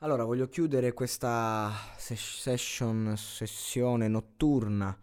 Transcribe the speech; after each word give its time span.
Allora, 0.00 0.24
voglio 0.24 0.48
chiudere 0.48 0.92
questa 0.92 1.72
ses- 1.96 2.38
session, 2.40 3.16
sessione 3.16 4.06
notturna 4.06 4.96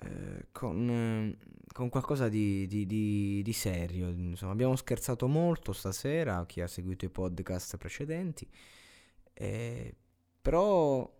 eh, 0.00 0.46
con, 0.52 0.88
eh, 0.90 1.38
con 1.72 1.88
qualcosa 1.88 2.28
di, 2.28 2.66
di- 2.66 2.86
di- 2.86 3.42
di 3.42 3.52
serio. 3.52 4.08
Insomma, 4.08 4.52
abbiamo 4.52 4.76
scherzato 4.76 5.26
molto 5.28 5.72
stasera, 5.72 6.44
chi 6.46 6.60
ha 6.60 6.66
seguito 6.66 7.04
i 7.04 7.10
podcast 7.10 7.76
precedenti, 7.76 8.48
eh, 9.34 9.94
però, 10.40 11.10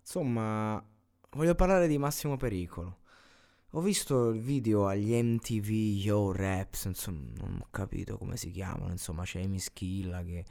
insomma, 0.00 0.84
voglio 1.30 1.54
parlare 1.54 1.86
di 1.88 1.98
Massimo 1.98 2.36
Pericolo. 2.36 2.98
Ho 3.74 3.80
visto 3.80 4.30
il 4.30 4.40
video 4.40 4.86
agli 4.88 5.12
MTV 5.14 5.70
Yo 6.04 6.32
Raps, 6.32 6.84
insomma, 6.86 7.30
non 7.38 7.60
ho 7.62 7.68
capito 7.70 8.18
come 8.18 8.36
si 8.36 8.50
chiamano, 8.50 8.90
insomma, 8.90 9.22
c'è 9.24 9.42
Amy 9.42 9.58
Schilla 9.60 10.22
che 10.24 10.44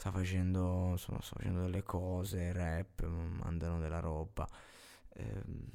sta 0.00 0.10
facendo, 0.10 0.88
insomma, 0.92 1.20
sta 1.20 1.36
facendo 1.36 1.60
delle 1.60 1.82
cose, 1.82 2.52
rap, 2.52 3.06
mandano 3.06 3.78
della 3.78 4.00
roba. 4.00 4.48
Ehm, 5.16 5.68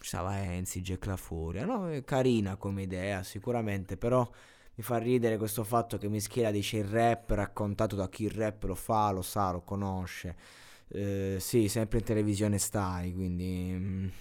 stava 0.00 0.42
Enzi, 0.42 0.80
Jack 0.80 1.06
La 1.06 1.16
Furia, 1.16 1.64
no? 1.64 1.88
È 1.88 2.02
carina 2.02 2.56
come 2.56 2.82
idea 2.82 3.22
sicuramente, 3.22 3.96
però 3.96 4.28
mi 4.74 4.82
fa 4.82 4.98
ridere 4.98 5.36
questo 5.36 5.62
fatto 5.62 5.96
che 5.96 6.08
Mischela 6.08 6.50
dice 6.50 6.78
il 6.78 6.84
rap 6.86 7.30
raccontato 7.30 7.94
da 7.94 8.08
chi 8.08 8.24
il 8.24 8.32
rap 8.32 8.64
lo 8.64 8.74
fa, 8.74 9.10
lo 9.12 9.22
sa, 9.22 9.52
lo 9.52 9.60
conosce. 9.60 10.36
Eh, 10.88 11.36
sì, 11.38 11.68
sempre 11.68 11.98
in 11.98 12.04
televisione 12.04 12.58
stai, 12.58 13.12
quindi... 13.14 14.12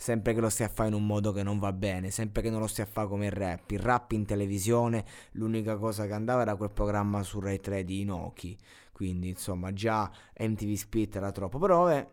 sempre 0.00 0.32
che 0.32 0.40
lo 0.40 0.48
stia 0.48 0.64
a 0.64 0.70
fare 0.70 0.88
in 0.88 0.94
un 0.94 1.04
modo 1.04 1.30
che 1.30 1.42
non 1.42 1.58
va 1.58 1.74
bene, 1.74 2.10
sempre 2.10 2.40
che 2.40 2.48
non 2.48 2.60
lo 2.60 2.66
stia 2.66 2.84
a 2.84 2.86
fare 2.86 3.06
come 3.06 3.26
il 3.26 3.32
rap. 3.32 3.70
Il 3.70 3.80
rap 3.80 4.12
in 4.12 4.24
televisione, 4.24 5.04
l'unica 5.32 5.76
cosa 5.76 6.06
che 6.06 6.14
andava 6.14 6.40
era 6.40 6.56
quel 6.56 6.70
programma 6.70 7.22
su 7.22 7.38
Rai 7.38 7.60
3 7.60 7.84
di 7.84 8.00
Inoki. 8.00 8.58
Quindi, 8.92 9.28
insomma, 9.28 9.74
già 9.74 10.10
MTV 10.38 10.72
Split 10.72 11.16
era 11.16 11.30
troppo. 11.32 11.58
Però, 11.58 11.84
vabbè, 11.84 12.08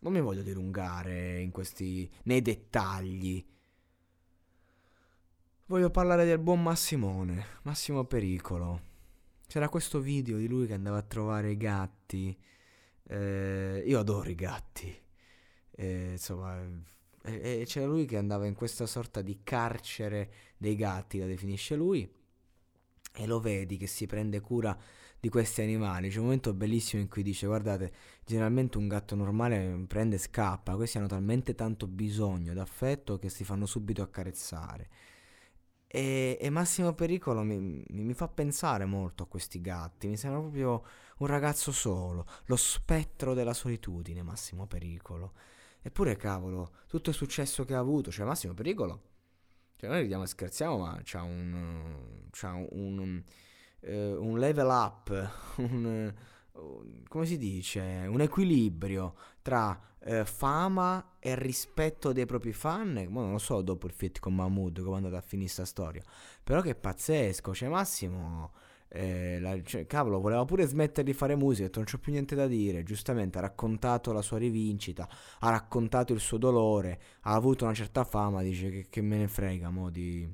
non 0.00 0.12
mi 0.12 0.20
voglio 0.20 0.42
dilungare 0.42 1.38
in 1.38 1.52
questi, 1.52 2.10
nei 2.24 2.42
dettagli. 2.42 3.46
Voglio 5.66 5.90
parlare 5.90 6.24
del 6.24 6.40
buon 6.40 6.60
Massimone, 6.60 7.46
Massimo 7.62 8.02
Pericolo. 8.06 8.80
C'era 9.46 9.68
questo 9.68 10.00
video 10.00 10.36
di 10.36 10.48
lui 10.48 10.66
che 10.66 10.74
andava 10.74 10.98
a 10.98 11.02
trovare 11.02 11.52
i 11.52 11.56
gatti. 11.56 12.36
Eh, 13.06 13.84
io 13.86 14.00
adoro 14.00 14.28
i 14.28 14.34
gatti. 14.34 14.92
Eh, 15.70 16.10
insomma, 16.10 16.58
e, 17.22 17.62
c'era 17.66 17.86
lui 17.86 18.06
che 18.06 18.16
andava 18.16 18.46
in 18.46 18.54
questa 18.54 18.86
sorta 18.86 19.22
di 19.22 19.40
carcere 19.42 20.32
dei 20.56 20.76
gatti, 20.76 21.18
la 21.18 21.26
definisce 21.26 21.76
lui, 21.76 22.08
e 23.12 23.26
lo 23.26 23.40
vedi 23.40 23.76
che 23.76 23.86
si 23.86 24.06
prende 24.06 24.40
cura 24.40 24.76
di 25.18 25.28
questi 25.28 25.60
animali. 25.62 26.08
C'è 26.08 26.18
un 26.18 26.24
momento 26.24 26.54
bellissimo 26.54 27.02
in 27.02 27.08
cui 27.08 27.22
dice: 27.22 27.46
Guardate, 27.46 27.92
generalmente 28.24 28.78
un 28.78 28.88
gatto 28.88 29.14
normale 29.14 29.84
prende 29.86 30.16
e 30.16 30.18
scappa, 30.18 30.76
questi 30.76 30.98
hanno 30.98 31.06
talmente 31.08 31.54
tanto 31.54 31.86
bisogno 31.86 32.54
d'affetto 32.54 33.18
che 33.18 33.28
si 33.28 33.44
fanno 33.44 33.66
subito 33.66 34.02
accarezzare. 34.02 34.88
E, 35.92 36.38
e 36.40 36.50
Massimo 36.50 36.94
Pericolo 36.94 37.42
mi, 37.42 37.58
mi- 37.58 37.84
mi 38.04 38.14
fa 38.14 38.28
pensare 38.28 38.84
molto 38.84 39.24
a 39.24 39.26
questi 39.26 39.60
gatti, 39.60 40.06
mi 40.06 40.16
sembra 40.16 40.40
proprio 40.40 40.84
un 41.18 41.26
ragazzo 41.26 41.72
solo, 41.72 42.26
lo 42.46 42.56
spettro 42.56 43.34
della 43.34 43.52
solitudine, 43.54 44.22
Massimo 44.22 44.66
Pericolo. 44.66 45.32
Eppure, 45.82 46.16
cavolo, 46.16 46.72
tutto 46.86 47.10
il 47.10 47.16
successo 47.16 47.64
che 47.64 47.74
ha 47.74 47.78
avuto, 47.78 48.10
cioè 48.10 48.26
Massimo 48.26 48.52
Pericolo, 48.54 49.02
cioè 49.76 49.88
noi 49.88 50.02
ridiamo 50.02 50.24
e 50.24 50.26
scherziamo, 50.26 50.78
ma 50.78 51.00
c'ha 51.02 51.22
un, 51.22 52.26
c'ha 52.30 52.52
un, 52.52 52.98
un, 52.98 53.22
eh, 53.80 54.12
un 54.14 54.38
level 54.38 54.66
up, 54.66 55.30
un, 55.56 56.12
come 57.08 57.26
si 57.26 57.38
dice, 57.38 57.80
un 58.06 58.20
equilibrio 58.20 59.14
tra 59.40 59.78
eh, 60.00 60.26
fama 60.26 61.16
e 61.18 61.34
rispetto 61.34 62.12
dei 62.12 62.26
propri 62.26 62.52
fan, 62.52 63.06
mo 63.08 63.22
non 63.22 63.32
lo 63.32 63.38
so 63.38 63.62
dopo 63.62 63.86
il 63.86 63.92
fit 63.92 64.18
con 64.18 64.34
Mahmood 64.34 64.82
come 64.82 64.94
è 64.94 64.96
andata 64.96 65.16
a 65.16 65.22
finire 65.22 65.48
sta 65.48 65.64
storia, 65.64 66.02
però 66.44 66.60
che 66.60 66.74
pazzesco, 66.74 67.54
cioè 67.54 67.68
Massimo... 67.68 68.52
eh, 68.92 69.38
la- 69.40 69.62
cioè, 69.62 69.86
cavolo, 69.86 70.20
voleva 70.20 70.44
pure 70.44 70.66
smettere 70.66 71.04
di 71.04 71.12
fare 71.14 71.36
musica, 71.36 71.70
non 71.74 71.84
c'ho 71.84 71.98
più 71.98 72.12
niente 72.12 72.34
da 72.34 72.46
dire. 72.46 72.82
Giustamente 72.82 73.38
ha 73.38 73.40
raccontato 73.42 74.12
la 74.12 74.22
sua 74.22 74.38
rivincita, 74.38 75.08
ha 75.40 75.50
raccontato 75.50 76.12
il 76.12 76.20
suo 76.20 76.38
dolore, 76.38 77.00
ha 77.22 77.34
avuto 77.34 77.64
una 77.64 77.74
certa 77.74 78.04
fama, 78.04 78.42
dice 78.42 78.70
che, 78.70 78.86
che 78.90 79.00
me 79.02 79.18
ne 79.18 79.28
frega 79.28 79.70
mo 79.70 79.90
di, 79.90 80.28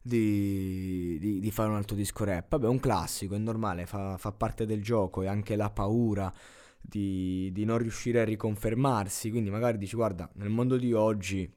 di, 0.00 1.18
di- 1.18 1.40
di 1.40 1.50
fare 1.50 1.68
un 1.68 1.76
altro 1.76 1.96
disco 1.96 2.24
rap. 2.24 2.48
Vabbè, 2.50 2.66
è 2.66 2.68
un 2.68 2.80
classico, 2.80 3.34
è 3.34 3.38
normale, 3.38 3.86
fa, 3.86 4.16
fa 4.18 4.32
parte 4.32 4.66
del 4.66 4.82
gioco 4.82 5.22
e 5.22 5.26
anche 5.26 5.56
la 5.56 5.70
paura 5.70 6.32
di, 6.80 7.50
di 7.52 7.64
non 7.64 7.78
riuscire 7.78 8.20
a 8.20 8.24
riconfermarsi. 8.24 9.30
Quindi 9.30 9.50
magari 9.50 9.78
dici, 9.78 9.96
guarda, 9.96 10.28
nel 10.34 10.50
mondo 10.50 10.76
di 10.76 10.92
oggi 10.92 11.50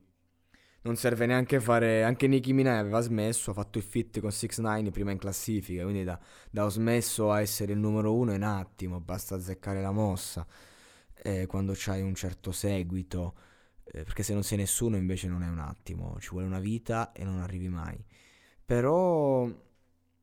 non 0.84 0.96
serve 0.96 1.26
neanche 1.26 1.60
fare... 1.60 2.04
Anche 2.04 2.28
Nicki 2.28 2.54
Minaj 2.54 2.80
aveva 2.80 3.02
smesso, 3.02 3.52
ha 3.52 3.54
fatto 3.54 3.78
il 3.78 3.84
feat 3.84 4.20
con 4.20 4.32
6 4.32 4.50
9 4.58 4.92
prima 4.92 5.12
in 5.12 5.18
classifica, 5.18 5.84
quindi 5.84 6.04
da, 6.04 6.20
da 6.50 6.66
ho 6.66 6.70
smesso 6.70 7.32
a 7.32 7.42
essere 7.42 7.74
il 7.74 7.80
numero 7.80 8.16
uno 8.16 8.34
in 8.34 8.44
attimo, 8.44 9.00
basta 9.00 9.36
azzeccare 9.36 9.82
la 9.82 9.92
mossa 9.92 10.46
eh, 11.24 11.46
quando 11.46 11.74
c'hai 11.76 12.02
un 12.02 12.16
certo 12.16 12.52
seguito, 12.52 13.36
eh, 13.86 14.04
perché 14.04 14.24
se 14.24 14.34
non 14.34 14.44
sei 14.44 14.58
nessuno 14.58 14.96
invece 14.98 15.28
non 15.28 15.44
è 15.44 15.48
un 15.48 15.60
attimo, 15.60 16.18
ci 16.20 16.30
vuole 16.32 16.48
una 16.48 16.60
vita 16.60 17.12
e 17.12 17.24
non 17.24 17.40
arrivi 17.40 17.70
mai. 17.70 18.04
Però, 18.66 19.48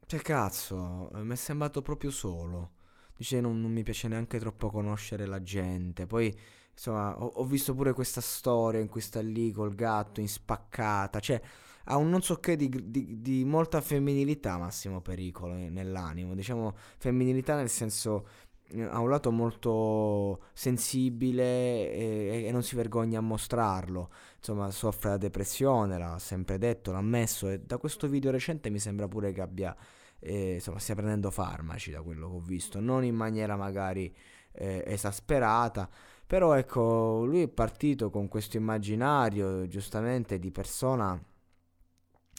che 0.06 0.18
cazzo, 0.22 1.10
eh, 1.14 1.22
mi 1.22 1.32
è 1.32 1.36
sembrato 1.36 1.82
proprio 1.82 2.10
solo. 2.10 2.72
Dice 3.16 3.40
non, 3.40 3.60
non 3.60 3.72
mi 3.72 3.82
piace 3.82 4.08
neanche 4.08 4.38
troppo 4.38 4.70
conoscere 4.70 5.26
la 5.26 5.42
gente. 5.42 6.06
Poi, 6.06 6.36
insomma, 6.78 7.20
ho, 7.20 7.26
ho 7.26 7.44
visto 7.44 7.74
pure 7.74 7.92
questa 7.92 8.20
storia 8.20 8.80
in 8.80 8.88
cui 8.88 9.00
sta 9.00 9.20
lì 9.20 9.50
col 9.50 9.74
gatto 9.74 10.20
in 10.20 10.28
spaccata. 10.28 11.18
Cioè, 11.18 11.40
ha 11.84 11.96
un 11.96 12.08
non 12.08 12.22
so 12.22 12.36
che 12.36 12.56
di, 12.56 12.68
di- 12.90 13.20
di 13.20 13.44
molta 13.44 13.80
femminilità, 13.80 14.56
Massimo 14.58 15.00
Pericolo, 15.00 15.54
eh, 15.56 15.70
nell'animo. 15.70 16.34
Diciamo, 16.34 16.74
femminilità 16.98 17.56
nel 17.56 17.68
senso 17.68 18.28
eh, 18.68 18.82
ha 18.82 19.00
un 19.00 19.08
lato 19.10 19.32
molto 19.32 20.44
sensibile 20.52 21.42
e, 21.92 22.44
e 22.46 22.52
non 22.52 22.62
si 22.62 22.76
vergogna 22.76 23.18
a 23.18 23.22
mostrarlo. 23.22 24.10
Insomma, 24.36 24.70
soffre 24.70 25.10
la 25.10 25.16
depressione, 25.16 25.98
l'ha 25.98 26.18
sempre 26.20 26.58
detto, 26.58 26.92
l'ha 26.92 26.98
ammesso 26.98 27.48
e 27.48 27.60
da 27.60 27.78
questo 27.78 28.06
video 28.06 28.30
recente 28.30 28.70
mi 28.70 28.78
sembra 28.78 29.08
pure 29.08 29.32
che 29.32 29.40
abbia, 29.40 29.76
eh, 30.20 30.54
insomma, 30.54 30.78
stia 30.78 30.94
prendendo 30.94 31.30
farmaci 31.32 31.90
da 31.90 32.02
quello 32.02 32.28
che 32.28 32.36
ho 32.36 32.40
visto, 32.40 32.78
non 32.80 33.04
in 33.04 33.16
maniera 33.16 33.56
magari 33.56 34.14
eh, 34.52 34.82
esasperata, 34.86 35.88
però 36.28 36.52
ecco, 36.58 37.24
lui 37.24 37.40
è 37.42 37.48
partito 37.48 38.10
con 38.10 38.28
questo 38.28 38.58
immaginario, 38.58 39.66
giustamente, 39.66 40.38
di 40.38 40.50
persona 40.50 41.18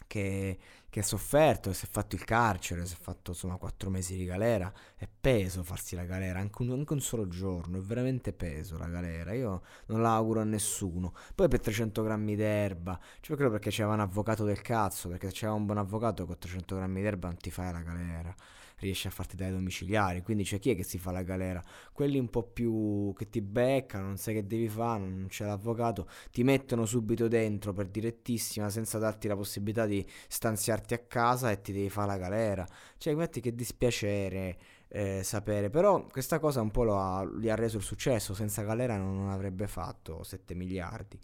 che, 0.05 0.57
che 0.89 1.01
ha 1.01 1.03
sofferto, 1.03 1.71
si 1.73 1.85
è 1.85 1.89
fatto 1.89 2.15
il 2.15 2.23
carcere, 2.23 2.85
si 2.85 2.93
è 2.93 2.97
fatto 2.99 3.31
insomma 3.31 3.57
quattro 3.57 3.89
mesi 3.89 4.15
di 4.15 4.25
galera, 4.25 4.71
è 4.95 5.07
peso 5.07 5.63
farsi 5.63 5.95
la 5.95 6.05
galera, 6.05 6.39
anche 6.39 6.61
un, 6.63 6.71
anche 6.71 6.93
un 6.93 7.01
solo 7.01 7.27
giorno, 7.27 7.77
è 7.77 7.81
veramente 7.81 8.33
peso 8.33 8.77
la 8.77 8.87
galera, 8.87 9.33
io 9.33 9.61
non 9.87 10.01
la 10.01 10.15
auguro 10.15 10.41
a 10.41 10.45
nessuno. 10.45 11.13
Poi 11.35 11.47
per 11.47 11.59
300 11.59 12.01
grammi 12.03 12.35
d'erba, 12.35 12.99
cioè 13.21 13.35
credo 13.35 13.51
perché 13.51 13.69
c'era 13.69 13.93
un 13.93 13.99
avvocato 13.99 14.43
del 14.43 14.61
cazzo, 14.61 15.09
perché 15.09 15.27
se 15.27 15.33
c'era 15.33 15.53
un 15.53 15.65
buon 15.65 15.77
avvocato 15.77 16.25
con 16.25 16.37
300 16.37 16.75
grammi 16.75 17.01
d'erba 17.01 17.27
non 17.27 17.37
ti 17.37 17.51
fai 17.51 17.71
la 17.71 17.81
galera, 17.81 18.35
riesci 18.79 19.07
a 19.07 19.09
farti 19.09 19.35
dai 19.35 19.51
domiciliari, 19.51 20.21
quindi 20.21 20.43
c'è 20.43 20.59
chi 20.59 20.71
è 20.71 20.75
che 20.75 20.83
si 20.83 20.97
fa 20.97 21.11
la 21.11 21.23
galera? 21.23 21.61
Quelli 21.91 22.17
un 22.17 22.29
po' 22.29 22.43
più 22.43 23.13
che 23.15 23.29
ti 23.29 23.41
beccano, 23.41 24.05
non 24.05 24.17
sai 24.17 24.35
che 24.35 24.47
devi 24.47 24.67
fare, 24.67 25.01
non 25.01 25.27
c'è 25.27 25.45
l'avvocato, 25.45 26.07
ti 26.31 26.43
mettono 26.43 26.85
subito 26.85 27.27
dentro 27.27 27.73
per 27.73 27.87
direttissima 27.87 28.69
senza 28.69 28.97
darti 28.97 29.27
la 29.27 29.35
possibilità 29.35 29.85
di 29.85 30.05
stanziarti 30.27 30.78
a 30.93 30.99
casa 30.99 31.51
e 31.51 31.61
ti 31.61 31.71
devi 31.71 31.89
fare 31.89 32.07
la 32.07 32.17
galera. 32.17 32.67
Cioè, 32.97 33.13
guardi 33.13 33.41
che 33.41 33.53
dispiacere 33.53 34.57
eh, 34.89 35.21
sapere, 35.23 35.69
però 35.69 36.05
questa 36.05 36.39
cosa 36.39 36.61
un 36.61 36.71
po' 36.71 36.97
ha- 36.97 37.25
gli 37.25 37.49
ha 37.49 37.55
reso 37.55 37.77
il 37.77 37.83
successo, 37.83 38.33
senza 38.33 38.63
galera 38.63 38.97
non, 38.97 39.15
non 39.15 39.29
avrebbe 39.29 39.67
fatto 39.67 40.23
7 40.23 40.55
miliardi. 40.55 41.19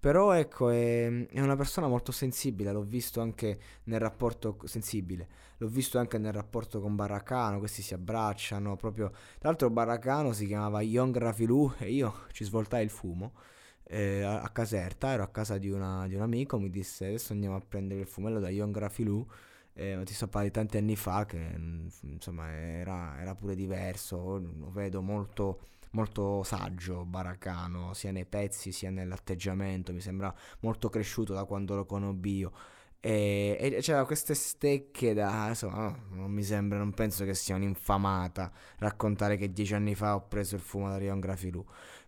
Però 0.00 0.32
ecco, 0.32 0.70
è, 0.70 1.26
è, 1.26 1.40
una 1.40 1.56
persona 1.56 1.86
molto 1.86 2.10
sensibile, 2.10 2.72
l'ho 2.72 2.82
visto 2.82 3.20
anche 3.20 3.58
nel 3.84 4.00
rapporto 4.00 4.56
sensibile, 4.64 5.28
l'ho 5.58 5.68
visto 5.68 5.98
anche 5.98 6.16
nel 6.16 6.32
rapporto 6.32 6.80
con 6.80 6.96
Baracano, 6.96 7.58
questi 7.58 7.82
si 7.82 7.92
abbracciano 7.92 8.76
proprio. 8.76 9.10
Tra 9.10 9.50
l'altro 9.50 9.68
Baracano 9.68 10.32
si 10.32 10.46
chiamava 10.46 10.80
Young 10.80 11.16
Rafilù 11.18 11.70
e 11.78 11.90
io 11.90 12.26
ci 12.32 12.44
svoltai 12.44 12.82
il 12.82 12.90
fumo 12.90 13.32
eh, 13.92 14.22
a, 14.22 14.48
Caserta, 14.50 15.10
ero 15.10 15.24
a 15.24 15.28
casa 15.28 15.58
di, 15.58 15.68
una, 15.68 16.06
di, 16.06 16.14
un 16.14 16.22
amico, 16.22 16.58
mi 16.60 16.70
disse 16.70 17.06
adesso 17.06 17.32
andiamo 17.32 17.56
a 17.56 17.60
prendere 17.66 18.00
il 18.00 18.06
fumello 18.06 18.38
da 18.38 18.48
Young 18.48 18.76
Rafilù. 18.76 19.26
Eh, 19.72 20.00
ti 20.04 20.14
so 20.14 20.26
parlare 20.26 20.48
di 20.48 20.54
tanti 20.54 20.76
anni 20.76 20.96
fa 20.96 21.24
che 21.26 21.38
insomma 22.02 22.50
era, 22.52 23.20
era 23.20 23.34
pure 23.34 23.54
diverso, 23.54 24.38
lo 24.38 24.70
vedo 24.70 25.00
molto 25.02 25.60
molto 25.92 26.44
saggio, 26.44 27.04
baracano, 27.04 27.94
sia 27.94 28.12
nei 28.12 28.26
pezzi 28.26 28.70
sia 28.70 28.90
nell'atteggiamento, 28.90 29.92
mi 29.92 30.00
sembra 30.00 30.32
molto 30.60 30.88
cresciuto 30.88 31.32
da 31.32 31.44
quando 31.44 31.74
lo 31.74 31.84
conobbi 31.84 32.36
io. 32.36 32.52
E, 33.02 33.56
e 33.58 33.80
c'era 33.80 34.04
queste 34.04 34.34
stecche 34.34 35.14
da 35.14 35.48
insomma 35.48 35.96
non 36.10 36.30
mi 36.30 36.42
sembra 36.42 36.76
non 36.76 36.92
penso 36.92 37.24
che 37.24 37.32
sia 37.32 37.54
un'infamata 37.56 38.52
raccontare 38.76 39.38
che 39.38 39.50
dieci 39.50 39.72
anni 39.72 39.94
fa 39.94 40.16
ho 40.16 40.28
preso 40.28 40.54
il 40.56 40.60
fumo 40.60 40.86
da 40.90 40.98
Rion 40.98 41.18
Grafilù 41.18 41.64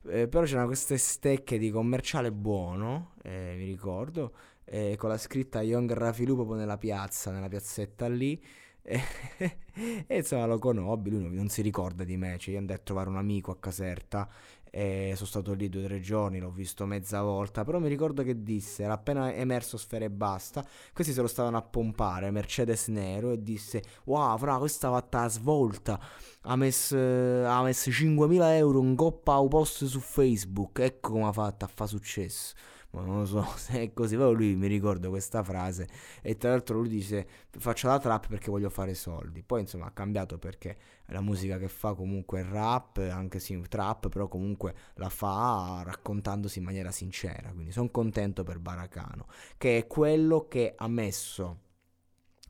eh, 0.09 0.29
però 0.29 0.45
c'erano 0.45 0.67
queste 0.67 0.99
stecche 0.99 1.59
di 1.59 1.71
commerciale 1.71 2.33
buono 2.33 3.13
eh, 3.23 3.55
mi 3.57 3.65
ricordo 3.65 4.33
eh, 4.65 4.97
con 4.97 5.11
la 5.11 5.19
scritta 5.19 5.63
Young 5.63 5.89
Grafilù 5.89 6.35
proprio 6.35 6.57
nella 6.57 6.79
piazza 6.79 7.31
nella 7.31 7.49
piazzetta 7.49 8.09
lì. 8.09 8.43
E, 10.07 10.19
insomma 10.19 10.45
lo 10.45 10.59
conobbi, 10.59 11.09
lui 11.09 11.23
non, 11.23 11.33
non, 11.33 11.49
si 11.49 11.63
ricorda 11.63 12.05
di 12.05 12.19
me, 12.19 12.37
cioè 12.37 12.53
io 12.53 12.61
andai 12.61 12.77
a 12.77 12.79
trovare 12.79 13.09
un 13.09 13.17
amico 13.17 13.51
a 13.51 13.57
Caserta 13.59 14.29
e 14.75 15.13
sono 15.17 15.29
stato 15.29 15.53
lì 15.53 15.69
due 15.69 15.83
o 15.83 15.85
tre 15.85 16.01
giorni, 16.01 16.39
l'ho 16.39 16.51
visto 16.51 16.87
mezza 16.87 17.21
volta, 17.21 17.63
però 17.63 17.79
mi 17.79 17.89
ricordo 17.89 18.23
che 18.23 18.43
disse, 18.43 18.85
era 18.85 18.95
appena 18.95 19.31
emerso 19.31 19.77
Sfera 19.77 20.07
e 20.07 20.11
Basta, 20.11 20.67
questi 20.95 21.13
se 21.13 21.21
lo 21.21 21.27
stavano 21.27 21.59
a 21.59 21.63
pompare, 21.63 22.31
Mercedes 22.31 22.89
Nero, 22.89 23.33
e 23.33 23.43
disse, 23.43 23.83
wow, 24.05 24.39
fra, 24.39 24.57
questa 24.57 24.89
fatta 24.89 25.21
a 25.21 25.29
svolta, 25.29 26.01
ha 26.41 26.57
messo, 26.57 26.97
ha 26.97 27.63
messo 27.63 27.91
5.000 27.91 28.55
euro 28.55 28.81
in 28.81 28.97
coppa 28.97 29.35
a 29.35 29.47
post 29.47 29.85
su 29.85 30.01
Facebook, 30.01 30.79
ecco 30.79 31.11
come 31.11 31.27
ha 31.27 31.33
fatto 31.33 31.67
a 31.67 31.69
fare 31.69 31.91
successo 31.91 32.55
ma 32.93 33.03
non 33.03 33.19
lo 33.21 33.25
so 33.27 33.43
se 33.57 33.81
è 33.81 33.93
così, 33.93 34.17
però 34.17 34.33
lui 34.33 34.55
mi 34.55 34.67
ricordo 34.67 35.09
questa 35.11 35.43
frase 35.43 35.89
e 36.23 36.37
tra 36.37 36.51
l'altro 36.51 36.79
lui 36.79 36.89
dice 36.89 37.27
faccio 37.51 37.89
la 37.89 37.99
trap 37.99 38.29
perché 38.29 38.51
voglio 38.51 38.71
fare 38.71 38.95
soldi, 38.95 39.43
poi 39.43 39.61
insomma 39.61 39.87
ha 39.87 39.91
cambiato 39.91 40.39
perché 40.39 40.77
la 41.07 41.21
musica 41.21 41.59
che 41.59 41.69
fa 41.69 41.95
comunque 41.95 42.41
è 42.41 42.45
rap, 42.45 42.99
anche 42.99 43.39
sì 43.39 43.61
trap, 43.69 44.09
però 44.09 44.29
comunque 44.29 44.75
la 44.95 45.09
fa 45.09 45.83
raccontandosi 45.85 46.59
in 46.59 46.65
maniera 46.65 46.91
sincera, 46.91 47.51
quindi 47.53 47.73
sono 47.73 47.91
contento 47.91 48.43
per 48.45 48.59
Baracano, 48.59 49.27
che 49.57 49.79
è 49.79 49.87
quello 49.87 50.47
che 50.49 50.75
ha 50.77 50.89
messo 50.89 51.59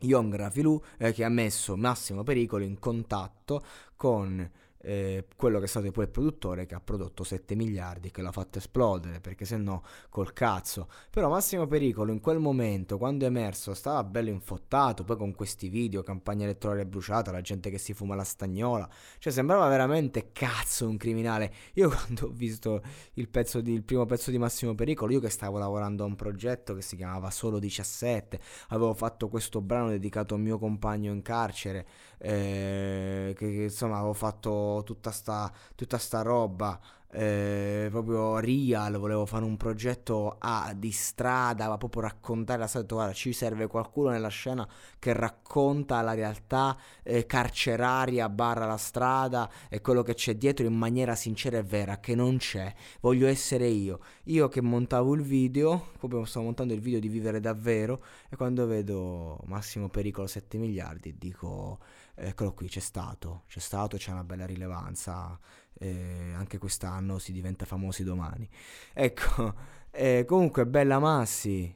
Young 0.02 0.34
Rafilu, 0.34 0.80
eh, 0.98 1.12
che 1.12 1.24
ha 1.24 1.28
messo 1.28 1.76
Massimo 1.76 2.22
Pericolo 2.22 2.64
in 2.64 2.78
contatto 2.78 3.62
con 3.96 4.50
eh, 4.82 5.26
quello 5.36 5.58
che 5.58 5.64
è 5.64 5.68
stato 5.68 5.90
poi 5.90 6.04
il 6.04 6.10
produttore 6.10 6.66
che 6.66 6.74
ha 6.74 6.80
prodotto 6.80 7.24
7 7.24 7.54
miliardi 7.54 8.10
che 8.10 8.20
l'ha 8.20 8.32
fatto 8.32 8.58
esplodere 8.58 9.20
perché 9.20 9.44
se 9.44 9.56
no 9.56 9.82
col 10.08 10.32
cazzo. 10.32 10.88
Però 11.10 11.28
Massimo 11.28 11.66
Pericolo 11.66 12.12
in 12.12 12.20
quel 12.20 12.38
momento 12.38 12.98
quando 12.98 13.24
è 13.24 13.28
emerso 13.28 13.74
stava 13.74 14.02
bello 14.04 14.30
infottato 14.30 15.04
poi 15.04 15.16
con 15.16 15.34
questi 15.34 15.68
video 15.68 16.02
campagna 16.02 16.44
elettorale 16.44 16.84
bruciata 16.84 17.30
la 17.30 17.40
gente 17.40 17.70
che 17.70 17.78
si 17.78 17.94
fuma 17.94 18.14
la 18.14 18.24
stagnola. 18.24 18.88
Cioè 19.18 19.32
sembrava 19.32 19.68
veramente 19.68 20.30
cazzo 20.32 20.88
un 20.88 20.96
criminale. 20.96 21.52
Io 21.74 21.88
quando 21.94 22.26
ho 22.26 22.30
visto 22.30 22.82
il, 23.14 23.28
pezzo 23.28 23.60
di, 23.60 23.72
il 23.72 23.84
primo 23.84 24.04
pezzo 24.06 24.30
di 24.30 24.38
Massimo 24.38 24.74
Pericolo 24.74 25.12
io 25.12 25.20
che 25.20 25.30
stavo 25.30 25.58
lavorando 25.58 26.02
a 26.02 26.06
un 26.06 26.16
progetto 26.16 26.74
che 26.74 26.82
si 26.82 26.96
chiamava 26.96 27.30
Solo 27.30 27.58
17 27.58 28.40
avevo 28.68 28.94
fatto 28.94 29.28
questo 29.28 29.60
brano 29.60 29.88
dedicato 29.88 30.34
a 30.34 30.38
mio 30.38 30.58
compagno 30.58 31.12
in 31.12 31.22
carcere 31.22 31.86
eh, 32.18 33.34
che, 33.36 33.50
che 33.50 33.62
insomma 33.64 33.98
avevo 33.98 34.12
fatto 34.12 34.71
tutta 34.80 35.10
sta, 35.10 35.52
tutta 35.74 35.98
sta 35.98 36.22
roba 36.22 36.80
eh, 37.14 37.88
proprio 37.90 38.38
real, 38.38 38.96
volevo 38.96 39.26
fare 39.26 39.44
un 39.44 39.58
progetto 39.58 40.36
ah, 40.38 40.72
di 40.74 40.90
strada, 40.90 41.68
ma 41.68 41.76
proprio 41.76 42.02
raccontare 42.02 42.58
la 42.58 42.66
strada, 42.66 42.86
guarda, 42.94 43.12
ci 43.12 43.34
serve 43.34 43.66
qualcuno 43.66 44.08
nella 44.08 44.28
scena 44.28 44.66
che 44.98 45.12
racconta 45.12 46.00
la 46.00 46.14
realtà 46.14 46.76
eh, 47.02 47.26
carceraria 47.26 48.30
barra 48.30 48.64
la 48.64 48.78
strada 48.78 49.50
e 49.68 49.82
quello 49.82 50.02
che 50.02 50.14
c'è 50.14 50.36
dietro 50.36 50.64
in 50.64 50.74
maniera 50.74 51.14
sincera 51.14 51.58
e 51.58 51.62
vera, 51.62 51.98
che 51.98 52.14
non 52.14 52.38
c'è, 52.38 52.72
voglio 53.00 53.26
essere 53.26 53.66
io, 53.66 54.00
io 54.24 54.48
che 54.48 54.62
montavo 54.62 55.14
il 55.14 55.22
video, 55.22 55.88
proprio 55.98 56.24
stavo 56.24 56.46
montando 56.46 56.72
il 56.72 56.80
video 56.80 56.98
di 56.98 57.08
Vivere 57.08 57.40
Davvero 57.40 58.02
e 58.30 58.36
quando 58.36 58.66
vedo 58.66 59.38
Massimo 59.44 59.88
Pericolo 59.90 60.26
7 60.26 60.56
miliardi 60.56 61.16
dico 61.18 61.78
eccolo 62.14 62.52
qui, 62.52 62.68
c'è 62.68 62.80
stato, 62.80 63.42
c'è 63.48 63.58
stato, 63.58 63.96
c'è 63.96 64.12
una 64.12 64.24
bella 64.24 64.46
rilevanza, 64.46 65.38
eh, 65.78 66.32
anche 66.34 66.58
quest'anno 66.58 67.18
si 67.18 67.32
diventa 67.32 67.64
famosi 67.64 68.04
domani. 68.04 68.48
Ecco, 68.92 69.54
eh, 69.90 70.24
comunque 70.26 70.66
bella 70.66 70.98
Massi, 70.98 71.74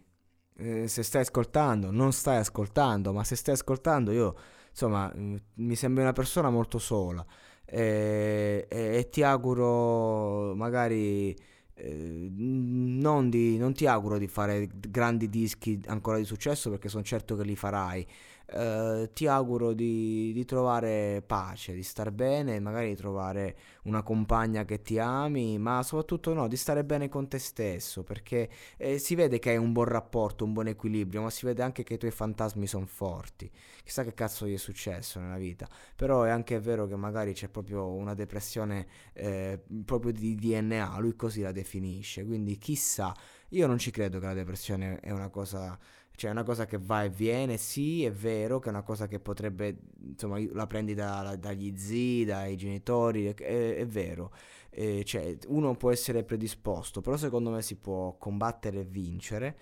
eh, 0.59 0.89
se 0.89 1.03
stai 1.03 1.23
ascoltando, 1.23 1.91
non 1.91 2.13
stai 2.13 2.39
ascoltando, 2.39 3.13
ma 3.13 3.25
se 3.25 3.37
stai 3.37 3.55
ascoltando 3.55 4.13
io, 4.13 4.37
insomma, 4.71 5.13
mm, 5.15 5.37
mi 5.55 5.77
sembri 5.77 6.03
una 6.03 6.13
persona 6.13 6.51
molto 6.51 6.79
sola 6.79 7.25
e, 7.65 8.67
e 8.69 9.09
ti 9.11 9.23
auguro 9.23 10.55
magari... 10.55 11.37
Eh, 11.79 12.31
non, 12.33 13.29
di, 13.29 13.59
non, 13.59 13.75
ti 13.75 13.87
auguro 13.87 14.17
di 14.17 14.29
fare 14.29 14.67
grandi 14.73 15.29
dischi 15.29 15.79
ancora 15.89 16.17
di 16.17 16.25
successo 16.25 16.71
perché 16.71 16.89
sono 16.89 17.03
certo 17.03 17.37
che 17.37 17.45
li 17.45 17.55
farai, 17.55 18.07
eh, 18.47 19.11
ti 19.13 19.27
auguro 19.27 19.73
di, 19.73 20.33
di, 20.33 20.45
trovare 20.45 21.23
pace, 21.27 21.75
di 21.75 21.83
star 21.83 22.13
bene, 22.13 22.61
magari 22.61 22.91
di 22.91 22.97
trovare 22.97 23.57
una 23.85 24.03
compagna 24.03 24.65
che 24.65 24.83
ti 24.83 24.99
ami, 24.99 25.59
ma 25.59 25.83
soprattutto 25.83 26.33
no, 26.33 26.47
di 26.47 26.57
stare 26.57 26.85
bene 26.85 27.09
con 27.09 27.29
te 27.29 27.39
stesso, 27.39 28.05
perché 28.05 28.49
eh, 28.77 28.99
si 28.99 29.15
vede 29.15 29.39
che 29.39 29.51
hai 29.51 29.57
un 29.57 29.73
buon 29.73 29.87
rapporto, 29.87 30.45
un 30.45 30.53
buon 30.53 30.69
equilibrio, 30.69 31.23
ma 31.23 31.31
si 31.31 31.45
vede 31.45 31.63
anche 31.63 31.83
che 31.83 31.95
i 31.95 31.99
tuoi 31.99 32.13
fantasmi 32.13 32.67
sono 32.67 32.87
forti. 32.87 33.51
Chissà 33.83 34.05
che 34.05 34.15
cazzo 34.15 34.47
gli 34.47 34.55
è 34.55 34.59
successo 34.59 35.19
nella 35.19 35.39
vita, 35.39 35.69
però 35.97 36.23
è 36.23 36.31
anche 36.31 36.59
vero 36.61 36.87
che 36.87 36.97
magari 36.97 37.33
c'è 37.33 37.49
proprio 37.49 37.93
una 37.93 38.15
depressione 38.15 38.87
eh, 39.13 39.61
proprio 39.85 40.13
di 40.13 40.35
DNA, 40.37 40.99
lui 40.99 41.17
così 41.17 41.41
la 41.41 41.53
definisce, 41.53 42.25
quindi 42.25 42.59
chissà, 42.59 43.15
io 43.51 43.67
non 43.67 43.79
ci 43.79 43.91
credo 43.91 44.19
che 44.19 44.27
la 44.27 44.35
depressione 44.35 44.99
è 45.01 45.11
una 45.11 45.29
cosa 45.29 45.79
cioè 46.17 46.31
è 46.31 46.33
una 46.33 46.43
cosa 46.43 46.67
che 46.67 46.79
va 46.79 47.05
e 47.05 47.11
viene, 47.11 47.57
sì, 47.59 48.05
è 48.05 48.11
vero 48.11 48.59
che 48.59 48.69
è 48.69 48.71
una 48.71 48.83
cosa 48.83 49.07
che 49.07 49.21
potrebbe, 49.21 49.77
insomma, 50.01 50.39
la 50.53 50.67
prendi 50.67 50.95
da, 50.95 51.37
dagli 51.37 51.77
zii, 51.77 52.25
dai 52.25 52.57
genitori, 52.57 53.27
è, 53.27 53.35
è 53.35 53.87
vero. 53.87 54.33
Eh, 54.71 55.05
cioè, 55.05 55.37
uno 55.49 55.77
può 55.77 55.91
essere 55.91 56.25
predisposto, 56.25 57.01
però 57.01 57.17
secondo 57.17 57.51
me 57.51 57.63
si 57.63 57.77
può 57.77 58.17
combattere 58.19 58.81
e 58.81 58.85
vincere 58.85 59.59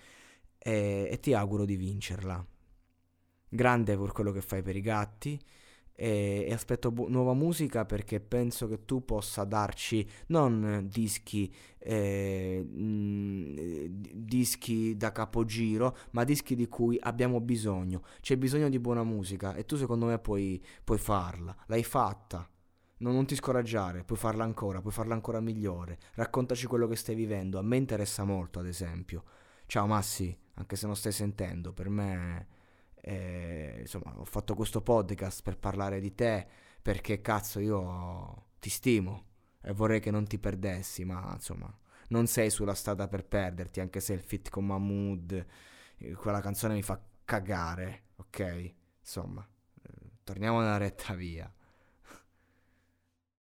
e, 0.57 1.07
e 1.11 1.19
ti 1.19 1.33
auguro 1.33 1.65
di 1.65 1.75
vincerla. 1.75 2.45
Grande 3.49 3.97
per 3.97 4.11
quello 4.11 4.31
che 4.31 4.41
fai 4.41 4.61
per 4.61 4.75
i 4.75 4.81
gatti 4.81 5.39
e, 5.95 6.45
e 6.47 6.53
aspetto 6.53 6.91
bu- 6.91 7.07
nuova 7.07 7.33
musica 7.33 7.85
perché 7.85 8.19
penso 8.19 8.67
che 8.67 8.85
tu 8.85 9.05
possa 9.05 9.43
darci 9.45 10.07
non 10.27 10.87
dischi, 10.89 11.51
eh, 11.79 12.61
mh, 12.63 13.85
dischi 14.13 14.95
da 14.97 15.11
capogiro, 15.11 15.95
ma 16.11 16.23
dischi 16.23 16.55
di 16.55 16.67
cui 16.67 16.97
abbiamo 17.01 17.39
bisogno. 17.41 18.01
C'è 18.21 18.37
bisogno 18.37 18.69
di 18.69 18.79
buona 18.79 19.03
musica 19.03 19.55
e 19.55 19.65
tu 19.65 19.75
secondo 19.77 20.05
me 20.07 20.19
puoi, 20.19 20.61
puoi 20.83 20.97
farla. 20.97 21.55
L'hai 21.67 21.83
fatta. 21.83 22.47
Non, 22.97 23.13
non 23.13 23.25
ti 23.25 23.35
scoraggiare, 23.35 24.03
puoi 24.03 24.17
farla 24.17 24.43
ancora, 24.45 24.81
puoi 24.81 24.93
farla 24.93 25.13
ancora 25.13 25.41
migliore. 25.41 25.97
Raccontaci 26.13 26.65
quello 26.65 26.87
che 26.87 26.95
stai 26.95 27.15
vivendo. 27.15 27.59
A 27.59 27.61
me 27.61 27.77
interessa 27.77 28.23
molto, 28.23 28.59
ad 28.59 28.67
esempio. 28.67 29.23
Ciao 29.65 29.85
Massi, 29.87 30.35
anche 30.55 30.75
se 30.75 30.85
non 30.85 30.95
stai 30.95 31.11
sentendo, 31.11 31.73
per 31.73 31.89
me 31.89 32.47
e, 33.07 33.75
insomma, 33.81 34.17
ho 34.17 34.25
fatto 34.25 34.55
questo 34.55 34.81
podcast 34.81 35.43
per 35.43 35.59
parlare 35.59 35.99
di 35.99 36.15
te 36.15 36.47
perché 36.81 37.21
cazzo 37.21 37.59
io 37.59 38.47
ti 38.59 38.71
stimo 38.71 39.25
e 39.61 39.73
vorrei 39.73 39.99
che 39.99 40.09
non 40.09 40.25
ti 40.25 40.39
perdessi, 40.39 41.05
ma 41.05 41.31
insomma, 41.33 41.71
non 42.07 42.25
sei 42.25 42.49
sulla 42.49 42.73
strada 42.73 43.07
per 43.07 43.23
perderti, 43.23 43.79
anche 43.79 43.99
se 43.99 44.13
il 44.13 44.21
fit 44.21 44.49
con 44.49 44.65
Mahmood, 44.65 45.45
eh, 45.97 46.13
quella 46.13 46.41
canzone 46.41 46.73
mi 46.73 46.81
fa 46.81 46.99
cagare, 47.23 48.05
ok? 48.15 48.73
Insomma, 49.01 49.47
eh, 49.83 50.11
torniamo 50.23 50.59
nella 50.61 50.77
retta 50.77 51.13
via. 51.13 51.51